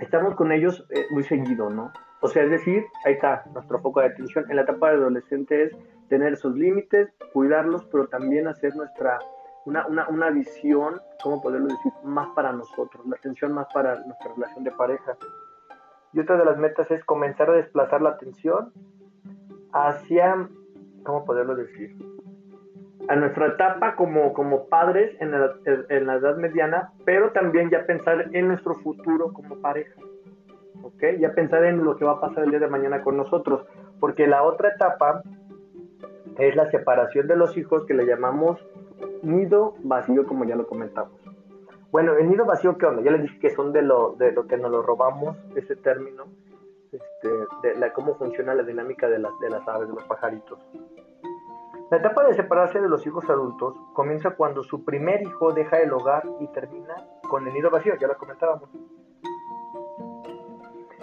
Estamos 0.00 0.34
con 0.34 0.52
ellos 0.52 0.86
eh, 0.90 1.06
muy 1.10 1.22
seguido, 1.22 1.70
¿no? 1.70 1.92
O 2.20 2.28
sea, 2.28 2.42
es 2.42 2.50
decir, 2.50 2.84
ahí 3.04 3.14
está 3.14 3.44
nuestro 3.52 3.80
foco 3.80 4.00
de 4.00 4.06
atención. 4.06 4.44
En 4.48 4.56
la 4.56 4.62
etapa 4.62 4.90
de 4.90 4.96
adolescente 4.96 5.64
es 5.64 5.72
tener 6.08 6.32
esos 6.32 6.54
límites, 6.54 7.08
cuidarlos, 7.32 7.84
pero 7.92 8.06
también 8.08 8.48
hacer 8.48 8.74
nuestra, 8.76 9.18
una, 9.66 9.86
una, 9.86 10.08
una 10.08 10.30
visión, 10.30 11.00
¿cómo 11.22 11.40
poderlo 11.40 11.68
decir? 11.68 11.92
Más 12.02 12.28
para 12.34 12.52
nosotros, 12.52 13.04
la 13.06 13.16
atención 13.16 13.52
más 13.52 13.66
para 13.72 14.04
nuestra 14.04 14.32
relación 14.34 14.64
de 14.64 14.70
pareja. 14.72 15.16
Y 16.12 16.20
otra 16.20 16.36
de 16.36 16.44
las 16.44 16.58
metas 16.58 16.90
es 16.90 17.04
comenzar 17.04 17.50
a 17.50 17.54
desplazar 17.54 18.02
la 18.02 18.10
atención 18.10 18.72
hacia 19.72 20.48
¿cómo 21.04 21.24
poderlo 21.24 21.54
decir? 21.54 21.94
A 23.08 23.16
nuestra 23.16 23.48
etapa 23.48 23.94
como, 23.96 24.32
como 24.32 24.66
padres 24.68 25.14
en 25.20 25.30
la, 25.30 25.54
en 25.64 26.06
la 26.06 26.14
edad 26.14 26.36
mediana, 26.36 26.92
pero 27.04 27.30
también 27.32 27.70
ya 27.70 27.86
pensar 27.86 28.30
en 28.32 28.48
nuestro 28.48 28.74
futuro 28.76 29.32
como 29.32 29.60
pareja. 29.60 30.00
¿Ok? 30.82 31.02
Ya 31.18 31.32
pensar 31.32 31.64
en 31.64 31.84
lo 31.84 31.96
que 31.96 32.04
va 32.04 32.12
a 32.12 32.20
pasar 32.20 32.44
el 32.44 32.50
día 32.50 32.60
de 32.60 32.68
mañana 32.68 33.02
con 33.02 33.16
nosotros. 33.16 33.66
Porque 34.00 34.26
la 34.26 34.42
otra 34.42 34.70
etapa 34.70 35.22
es 36.38 36.56
la 36.56 36.70
separación 36.70 37.26
de 37.26 37.36
los 37.36 37.56
hijos 37.56 37.84
que 37.86 37.94
le 37.94 38.06
llamamos 38.06 38.58
nido 39.24 39.74
vacío, 39.82 40.26
como 40.26 40.44
ya 40.44 40.56
lo 40.56 40.66
comentamos. 40.66 41.12
Bueno, 41.90 42.14
el 42.14 42.28
nido 42.28 42.44
vacío, 42.44 42.76
¿qué 42.76 42.86
onda? 42.86 43.02
Ya 43.02 43.12
les 43.12 43.22
dije 43.22 43.38
que 43.38 43.50
son 43.50 43.72
de 43.72 43.82
lo, 43.82 44.16
de 44.18 44.32
lo 44.32 44.46
que 44.46 44.56
nos 44.56 44.70
lo 44.70 44.82
robamos, 44.82 45.36
ese 45.54 45.76
término, 45.76 46.24
este, 46.90 47.28
de 47.62 47.74
la, 47.76 47.92
cómo 47.92 48.16
funciona 48.16 48.54
la 48.54 48.64
dinámica 48.64 49.08
de, 49.08 49.18
las 49.20 49.38
de 49.38 49.50
las 49.50 49.66
aves, 49.68 49.88
de 49.88 49.94
los 49.94 50.04
pajaritos. 50.04 50.58
La 51.90 51.98
etapa 51.98 52.24
de 52.24 52.34
separarse 52.34 52.80
de 52.80 52.88
los 52.88 53.06
hijos 53.06 53.28
adultos 53.30 53.76
comienza 53.92 54.30
cuando 54.30 54.64
su 54.64 54.84
primer 54.84 55.22
hijo 55.22 55.52
deja 55.52 55.80
el 55.80 55.92
hogar 55.92 56.24
y 56.40 56.48
termina 56.48 56.94
con 57.28 57.46
el 57.46 57.54
nido 57.54 57.70
vacío, 57.70 57.94
ya 57.96 58.08
lo 58.08 58.16
comentábamos. 58.16 58.70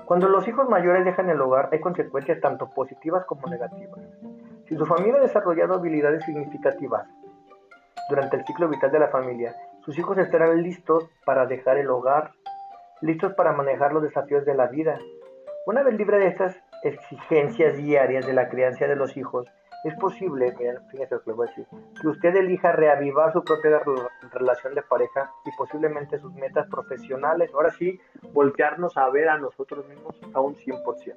Cuando 0.05 0.27
los 0.27 0.45
hijos 0.49 0.67
mayores 0.67 1.05
dejan 1.05 1.29
el 1.29 1.39
hogar 1.39 1.69
hay 1.71 1.79
consecuencias 1.79 2.41
tanto 2.41 2.69
positivas 2.73 3.23
como 3.25 3.47
negativas. 3.47 4.01
Si 4.67 4.75
su 4.75 4.85
familia 4.85 5.19
ha 5.19 5.21
desarrollado 5.21 5.75
habilidades 5.75 6.25
significativas 6.25 7.07
durante 8.10 8.38
el 8.38 8.46
ciclo 8.46 8.70
vital 8.70 8.91
de 8.91 9.00
la 9.00 9.10
familia, 9.10 9.55
sus 9.86 9.98
hijos 9.98 10.17
estarán 10.17 10.62
listos 10.62 11.10
para 11.25 11.46
dejar 11.46 11.77
el 11.77 11.89
hogar, 11.89 12.31
listos 13.01 13.34
para 13.34 13.53
manejar 13.53 13.93
los 13.93 14.03
desafíos 14.03 14.46
de 14.46 14.55
la 14.55 14.67
vida. 14.67 15.00
Una 15.65 15.84
vez 15.84 15.96
libre 15.96 16.20
de 16.20 16.27
estas 16.27 16.55
exigencias 16.84 17.77
diarias 17.77 18.25
de 18.25 18.34
la 18.34 18.50
crianza 18.50 18.86
de 18.86 18.96
los 18.96 19.17
hijos, 19.17 19.48
es 19.84 19.96
posible, 19.96 20.53
fíjense 20.91 21.15
lo 21.15 21.24
que 21.24 21.29
les 21.31 21.36
voy 21.36 21.48
a 21.48 21.50
decir, 21.50 21.65
que 22.00 22.08
usted 22.08 22.36
elija 22.36 22.72
reavivar 22.72 23.34
su 23.34 23.43
propia 23.43 23.81
relación 24.31 24.75
de 24.75 24.84
pareja 24.84 25.31
y 25.43 25.50
posiblemente 25.58 26.20
sus 26.20 26.34
metas 26.36 26.67
profesionales. 26.67 27.51
Ahora 27.53 27.72
sí, 27.72 28.00
voltearnos 28.31 28.96
a 28.98 29.10
ver 29.10 29.29
a 29.29 29.39
nosotros 29.39 29.88
mismos 29.88 30.15
a 30.34 30.39
un 30.39 30.55
100%. 30.55 31.15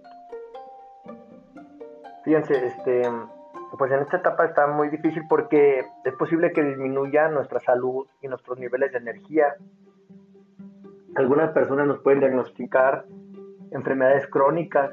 Fíjense, 2.24 2.66
este, 2.66 3.02
pues 3.78 3.90
en 3.92 4.00
esta 4.00 4.18
etapa 4.18 4.44
está 4.44 4.66
muy 4.66 4.88
difícil 4.88 5.22
porque 5.28 5.84
es 6.04 6.14
posible 6.14 6.52
que 6.52 6.62
disminuya 6.62 7.28
nuestra 7.28 7.60
salud 7.60 8.06
y 8.20 8.28
nuestros 8.28 8.58
niveles 8.58 8.92
de 8.92 8.98
energía. 8.98 9.54
Algunas 11.16 11.50
personas 11.52 11.86
nos 11.86 12.00
pueden 12.00 12.20
diagnosticar 12.20 13.04
enfermedades 13.70 14.26
crónicas, 14.28 14.90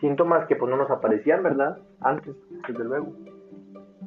síntomas 0.00 0.46
que 0.46 0.56
pues 0.56 0.70
no 0.70 0.76
nos 0.76 0.90
aparecían, 0.90 1.42
¿verdad? 1.42 1.78
antes, 2.00 2.34
desde 2.68 2.84
luego. 2.84 3.12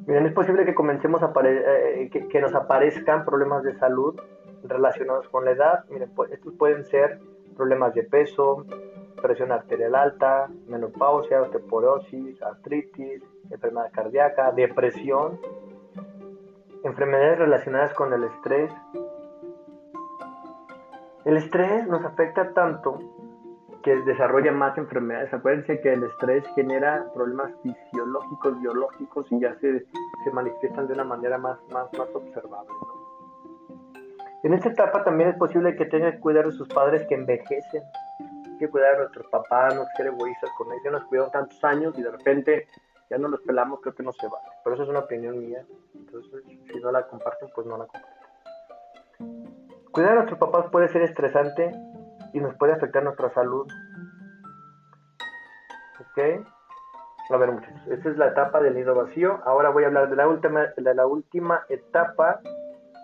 Miren, 0.06 0.26
es 0.26 0.32
posible 0.32 0.64
que 0.64 0.74
comencemos 0.74 1.20
eh, 1.44 2.10
que, 2.10 2.40
nos 2.40 2.54
aparezcan 2.54 3.24
problemas 3.24 3.62
de 3.62 3.74
salud 3.74 4.18
relacionados 4.64 5.28
con 5.28 5.44
la 5.44 5.52
edad. 5.52 5.84
Miren, 5.90 6.10
pues, 6.14 6.30
estos 6.32 6.54
pueden 6.54 6.84
ser 6.84 7.18
problemas 7.56 7.94
de 7.94 8.04
peso, 8.04 8.64
presión 9.20 9.52
arterial 9.52 9.94
alta, 9.94 10.48
menopausia, 10.66 11.42
osteoporosis, 11.42 12.42
artritis, 12.42 13.22
enfermedad 13.50 13.90
cardíaca, 13.92 14.52
depresión, 14.52 15.38
enfermedades 16.84 17.38
relacionadas 17.38 17.94
con 17.94 18.12
el 18.12 18.24
estrés. 18.24 18.72
El 21.24 21.36
estrés 21.36 21.86
nos 21.86 22.04
afecta 22.04 22.52
tanto 22.52 22.98
que 23.82 23.96
desarrolla 24.02 24.52
más 24.52 24.76
enfermedades. 24.76 25.32
Acuérdense 25.32 25.80
que 25.80 25.92
el 25.92 26.04
estrés 26.04 26.44
genera 26.54 27.06
problemas 27.14 27.52
fisiológicos, 27.62 28.60
biológicos 28.60 29.26
y 29.30 29.40
ya 29.40 29.54
se, 29.60 29.86
se 30.24 30.30
manifiestan 30.32 30.86
de 30.86 30.94
una 30.94 31.04
manera 31.04 31.38
más, 31.38 31.58
más, 31.72 31.88
más 31.98 32.08
observable. 32.14 32.72
En 34.42 34.54
esta 34.54 34.70
etapa 34.70 35.04
también 35.04 35.30
es 35.30 35.36
posible 35.36 35.76
que 35.76 35.84
tengan 35.84 36.12
que 36.12 36.20
cuidar 36.20 36.46
de 36.46 36.52
sus 36.52 36.68
padres 36.68 37.06
que 37.06 37.14
envejecen, 37.14 37.82
que 38.60 38.68
cuidar 38.68 38.92
de 38.92 38.98
nuestros 38.98 39.26
papás, 39.28 39.74
no 39.74 39.84
ser 39.96 40.08
egoístas 40.08 40.50
con 40.56 40.68
ellos, 40.72 40.92
nos 40.92 41.04
cuidaron 41.04 41.32
tantos 41.32 41.64
años 41.64 41.98
y 41.98 42.02
de 42.02 42.10
repente 42.10 42.68
ya 43.08 43.18
no 43.18 43.28
los 43.28 43.40
pelamos, 43.40 43.80
creo 43.80 43.94
que 43.94 44.02
no 44.02 44.12
se 44.12 44.28
vale. 44.28 44.48
Pero 44.62 44.74
eso 44.74 44.84
es 44.84 44.88
una 44.90 45.00
opinión 45.00 45.40
mía, 45.40 45.64
entonces 45.94 46.44
si 46.70 46.80
no 46.80 46.92
la 46.92 47.06
comparten, 47.06 47.48
pues 47.54 47.66
no 47.66 47.78
la 47.78 47.86
comparten. 47.86 48.20
Cuidar 49.90 50.12
a 50.12 50.14
nuestros 50.16 50.38
papás 50.38 50.66
puede 50.70 50.88
ser 50.88 51.02
estresante 51.02 51.72
y 52.32 52.40
nos 52.40 52.54
puede 52.54 52.74
afectar 52.74 53.02
nuestra 53.02 53.30
salud. 53.30 53.66
¿Ok? 56.00 56.46
A 57.30 57.36
ver, 57.36 57.52
muchachos, 57.52 57.86
esta 57.88 58.10
es 58.10 58.16
la 58.16 58.28
etapa 58.28 58.60
del 58.60 58.74
nido 58.74 58.94
vacío. 58.94 59.40
Ahora 59.44 59.70
voy 59.70 59.84
a 59.84 59.86
hablar 59.86 60.10
de 60.10 60.16
la 60.16 60.28
última, 60.28 60.66
de 60.76 60.94
la 60.94 61.06
última 61.06 61.64
etapa 61.68 62.40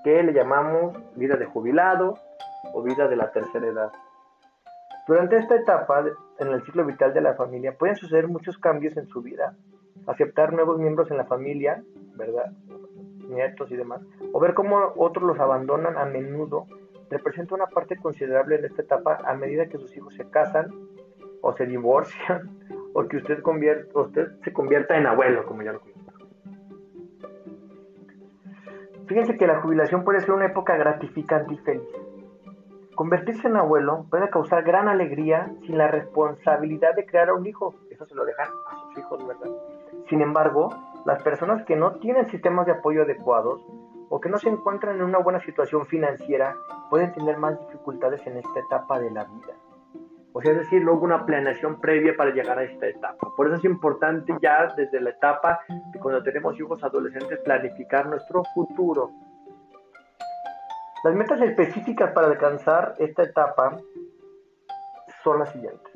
que 0.05 0.23
le 0.23 0.33
llamamos 0.33 0.97
vida 1.17 1.37
de 1.37 1.47
jubilado 1.47 2.15
o 2.73 2.83
vida 2.83 3.09
de 3.09 3.17
la 3.17 3.31
tercera 3.33 3.67
edad. 3.67 3.93
Durante 5.07 5.37
esta 5.37 5.55
etapa 5.55 6.05
en 6.39 6.49
el 6.49 6.63
ciclo 6.65 6.85
vital 6.85 7.15
de 7.15 7.21
la 7.21 7.35
familia 7.35 7.77
pueden 7.79 7.97
suceder 7.97 8.27
muchos 8.27 8.59
cambios 8.59 8.97
en 8.97 9.07
su 9.07 9.23
vida. 9.23 9.57
Aceptar 10.07 10.53
nuevos 10.53 10.79
miembros 10.79 11.11
en 11.11 11.17
la 11.17 11.27
familia, 11.27 11.83
¿verdad? 12.17 12.53
Nietos 13.29 13.71
y 13.71 13.77
demás. 13.77 14.03
O 14.33 14.41
ver 14.41 14.55
cómo 14.55 14.93
otros 14.97 15.25
los 15.25 15.39
abandonan 15.39 15.97
a 15.97 16.05
menudo 16.07 16.67
representa 17.09 17.55
una 17.55 17.67
parte 17.67 17.97
considerable 17.97 18.59
de 18.59 18.67
esta 18.67 18.83
etapa 18.83 19.19
a 19.25 19.35
medida 19.35 19.67
que 19.67 19.79
sus 19.79 19.97
hijos 19.97 20.13
se 20.15 20.29
casan 20.29 20.71
o 21.41 21.53
se 21.53 21.67
divorcian 21.67 22.59
o 22.95 23.07
que 23.07 23.19
usted, 23.19 23.39
usted 23.95 24.27
se 24.43 24.53
convierta 24.53 24.97
en 24.97 25.07
abuelo, 25.07 25.47
como 25.47 25.63
ya 25.63 25.73
lo 25.73 25.81
conozco. 25.81 26.07
Fíjense 29.07 29.37
que 29.37 29.47
la 29.47 29.61
jubilación 29.61 30.03
puede 30.03 30.19
ser 30.21 30.33
una 30.33 30.47
época 30.47 30.77
gratificante 30.77 31.55
y 31.55 31.59
feliz. 31.59 32.06
Convertirse 32.97 33.47
en 33.47 33.57
abuelo 33.57 34.07
puede 34.09 34.31
causar 34.31 34.65
gran 34.65 34.89
alegría 34.89 35.53
sin 35.67 35.77
la 35.77 35.87
responsabilidad 35.87 36.95
de 36.97 37.05
crear 37.05 37.29
a 37.29 37.35
un 37.35 37.47
hijo. 37.47 37.75
Eso 37.91 38.07
se 38.07 38.15
lo 38.15 38.25
dejan 38.25 38.49
a 38.49 38.81
sus 38.81 38.99
hijos, 38.99 39.27
¿verdad? 39.27 39.51
Sin 40.09 40.23
embargo, 40.23 40.71
las 41.05 41.23
personas 41.23 41.63
que 41.67 41.77
no 41.77 41.97
tienen 41.97 42.27
sistemas 42.31 42.65
de 42.65 42.73
apoyo 42.73 43.03
adecuados 43.03 43.61
o 44.09 44.19
que 44.19 44.31
no 44.31 44.39
se 44.39 44.49
encuentran 44.49 44.97
en 44.97 45.03
una 45.03 45.19
buena 45.19 45.41
situación 45.41 45.85
financiera 45.85 46.57
pueden 46.89 47.13
tener 47.13 47.37
más 47.37 47.61
dificultades 47.61 48.27
en 48.27 48.39
esta 48.39 48.61
etapa 48.61 48.99
de 48.99 49.11
la 49.11 49.25
vida. 49.25 49.53
O 50.33 50.41
sea, 50.41 50.53
es 50.53 50.59
decir, 50.61 50.81
luego 50.81 51.03
una 51.03 51.27
planeación 51.27 51.79
previa 51.83 52.17
para 52.17 52.31
llegar 52.31 52.59
a 52.59 52.65
esta 52.65 52.87
etapa. 52.87 53.29
Por 53.37 53.47
eso 53.47 53.57
es 53.57 53.65
importante 53.67 54.35
ya 54.41 54.73
desde 54.75 55.03
la 55.03 55.11
etapa 55.11 55.61
de 55.69 55.99
cuando 55.99 56.23
tenemos 56.23 56.59
hijos 56.59 56.83
adolescentes 56.83 57.41
planificar 57.41 58.07
nuestro 58.07 58.43
futuro. 58.55 59.11
Las 61.07 61.15
metas 61.15 61.41
específicas 61.41 62.11
para 62.13 62.27
alcanzar 62.27 62.97
esta 62.99 63.23
etapa 63.23 63.79
son 65.23 65.39
las 65.39 65.53
siguientes. 65.53 65.93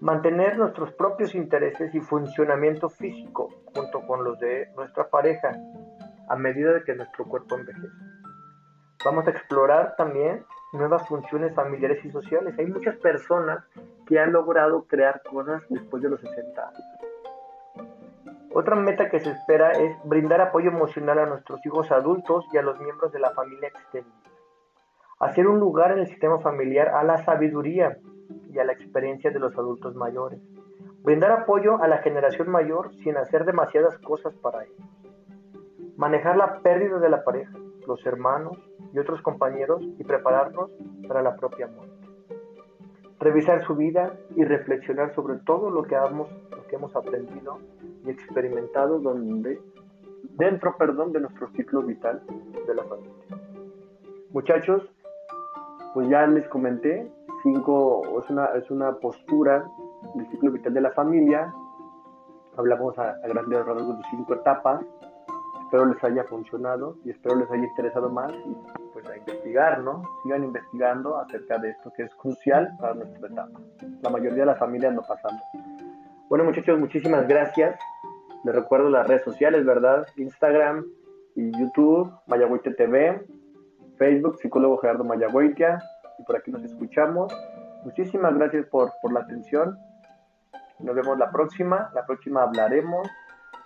Mantener 0.00 0.58
nuestros 0.58 0.92
propios 0.92 1.34
intereses 1.34 1.94
y 1.94 2.00
funcionamiento 2.00 2.90
físico 2.90 3.48
junto 3.74 4.06
con 4.06 4.24
los 4.24 4.38
de 4.38 4.68
nuestra 4.76 5.08
pareja 5.08 5.56
a 6.28 6.36
medida 6.36 6.74
de 6.74 6.84
que 6.84 6.94
nuestro 6.94 7.24
cuerpo 7.24 7.54
envejece. 7.54 7.88
Vamos 9.06 9.26
a 9.26 9.30
explorar 9.30 9.94
también 9.96 10.44
nuevas 10.74 11.08
funciones 11.08 11.54
familiares 11.54 12.04
y 12.04 12.10
sociales. 12.10 12.58
Hay 12.58 12.66
muchas 12.66 12.96
personas 12.96 13.64
que 14.06 14.18
han 14.18 14.34
logrado 14.34 14.84
crear 14.84 15.22
cosas 15.22 15.62
después 15.70 16.02
de 16.02 16.10
los 16.10 16.20
60 16.20 16.60
años. 16.60 16.82
Otra 18.52 18.76
meta 18.76 19.08
que 19.08 19.18
se 19.20 19.30
espera 19.30 19.72
es 19.72 19.96
brindar 20.04 20.42
apoyo 20.42 20.68
emocional 20.68 21.20
a 21.20 21.26
nuestros 21.26 21.64
hijos 21.64 21.90
adultos 21.90 22.44
y 22.52 22.58
a 22.58 22.62
los 22.62 22.78
miembros 22.80 23.12
de 23.12 23.18
la 23.18 23.30
familia 23.30 23.68
extendida 23.68 24.25
hacer 25.18 25.46
un 25.46 25.58
lugar 25.58 25.92
en 25.92 26.00
el 26.00 26.06
sistema 26.06 26.38
familiar 26.40 26.88
a 26.88 27.02
la 27.02 27.18
sabiduría 27.18 27.98
y 28.52 28.58
a 28.58 28.64
la 28.64 28.72
experiencia 28.72 29.30
de 29.30 29.38
los 29.38 29.56
adultos 29.56 29.94
mayores, 29.94 30.40
brindar 31.02 31.32
apoyo 31.32 31.80
a 31.82 31.88
la 31.88 31.98
generación 31.98 32.50
mayor 32.50 32.94
sin 32.96 33.16
hacer 33.16 33.44
demasiadas 33.44 33.96
cosas 33.98 34.34
para 34.36 34.64
ellos, 34.64 34.76
manejar 35.96 36.36
la 36.36 36.60
pérdida 36.60 36.98
de 36.98 37.08
la 37.08 37.24
pareja, 37.24 37.52
los 37.86 38.04
hermanos 38.04 38.58
y 38.92 38.98
otros 38.98 39.22
compañeros 39.22 39.82
y 39.98 40.04
prepararnos 40.04 40.70
para 41.08 41.22
la 41.22 41.36
propia 41.36 41.68
muerte, 41.68 42.08
revisar 43.20 43.64
su 43.64 43.74
vida 43.74 44.14
y 44.34 44.44
reflexionar 44.44 45.14
sobre 45.14 45.38
todo 45.38 45.70
lo 45.70 45.84
que 45.84 45.94
hemos, 45.94 46.28
lo 46.50 46.66
que 46.66 46.76
hemos 46.76 46.94
aprendido 46.94 47.58
y 48.04 48.10
experimentado 48.10 48.98
donde, 48.98 49.60
dentro 50.30 50.76
perdón, 50.76 51.12
de 51.12 51.20
nuestro 51.20 51.48
ciclo 51.52 51.82
vital 51.82 52.22
de 52.66 52.74
la 52.74 52.84
familia. 52.84 53.12
Muchachos, 54.30 54.82
pues 55.96 56.10
ya 56.10 56.26
les 56.26 56.46
comenté, 56.48 57.10
cinco, 57.42 58.20
es 58.22 58.28
una, 58.28 58.44
es 58.48 58.70
una 58.70 58.96
postura 58.96 59.66
del 60.14 60.28
ciclo 60.28 60.52
vital 60.52 60.74
de 60.74 60.82
la 60.82 60.90
familia. 60.90 61.50
Hablamos 62.54 62.98
a, 62.98 63.16
grandes 63.26 63.64
rasgos 63.64 63.96
de 63.96 64.04
cinco 64.10 64.34
etapas. 64.34 64.84
Espero 65.64 65.86
les 65.86 66.04
haya 66.04 66.24
funcionado 66.24 66.98
y 67.02 67.12
espero 67.12 67.36
les 67.36 67.50
haya 67.50 67.64
interesado 67.64 68.10
más 68.10 68.30
y 68.30 68.54
pues 68.92 69.08
a 69.08 69.16
investigar, 69.16 69.80
¿no? 69.80 70.02
Sigan 70.22 70.44
investigando 70.44 71.16
acerca 71.16 71.56
de 71.56 71.70
esto 71.70 71.90
que 71.96 72.02
es 72.02 72.14
crucial 72.16 72.76
para 72.78 72.92
nuestra 72.92 73.28
etapa. 73.28 73.58
La 74.02 74.10
mayoría 74.10 74.40
de 74.40 74.46
las 74.46 74.58
familias 74.58 74.92
no 74.92 75.00
pasando. 75.00 75.42
Bueno 76.28 76.44
muchachos, 76.44 76.78
muchísimas 76.78 77.26
gracias. 77.26 77.80
Les 78.44 78.54
recuerdo 78.54 78.90
las 78.90 79.08
redes 79.08 79.24
sociales, 79.24 79.64
¿verdad? 79.64 80.06
Instagram 80.18 80.84
y 81.36 81.58
YouTube, 81.58 82.12
Mayagüite 82.26 82.72
TV, 82.72 83.24
Facebook, 83.96 84.38
psicólogo 84.38 84.78
Gerardo 84.78 85.04
Mayagüitia, 85.04 85.82
y 86.18 86.22
por 86.24 86.36
aquí 86.36 86.50
nos 86.50 86.62
escuchamos. 86.62 87.32
Muchísimas 87.84 88.34
gracias 88.34 88.66
por, 88.66 88.92
por 89.02 89.12
la 89.12 89.20
atención. 89.20 89.78
Nos 90.78 90.94
vemos 90.94 91.18
la 91.18 91.30
próxima. 91.30 91.90
La 91.94 92.04
próxima 92.04 92.42
hablaremos 92.42 93.08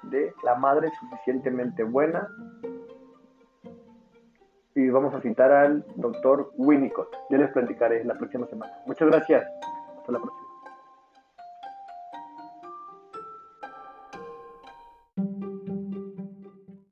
de 0.03 0.33
la 0.43 0.55
madre 0.55 0.91
suficientemente 1.01 1.83
buena. 1.83 2.29
Y 4.75 4.89
vamos 4.89 5.15
a 5.15 5.21
citar 5.21 5.51
al 5.51 5.85
doctor 5.97 6.53
Winnicott. 6.57 7.15
Yo 7.29 7.39
les 7.39 7.51
platicaré 7.51 8.05
la 8.05 8.15
próxima 8.15 8.47
semana. 8.47 8.73
Muchas 8.87 9.09
gracias. 9.09 9.45
Hasta 9.99 10.13
la 10.13 10.19
próxima. 10.19 10.40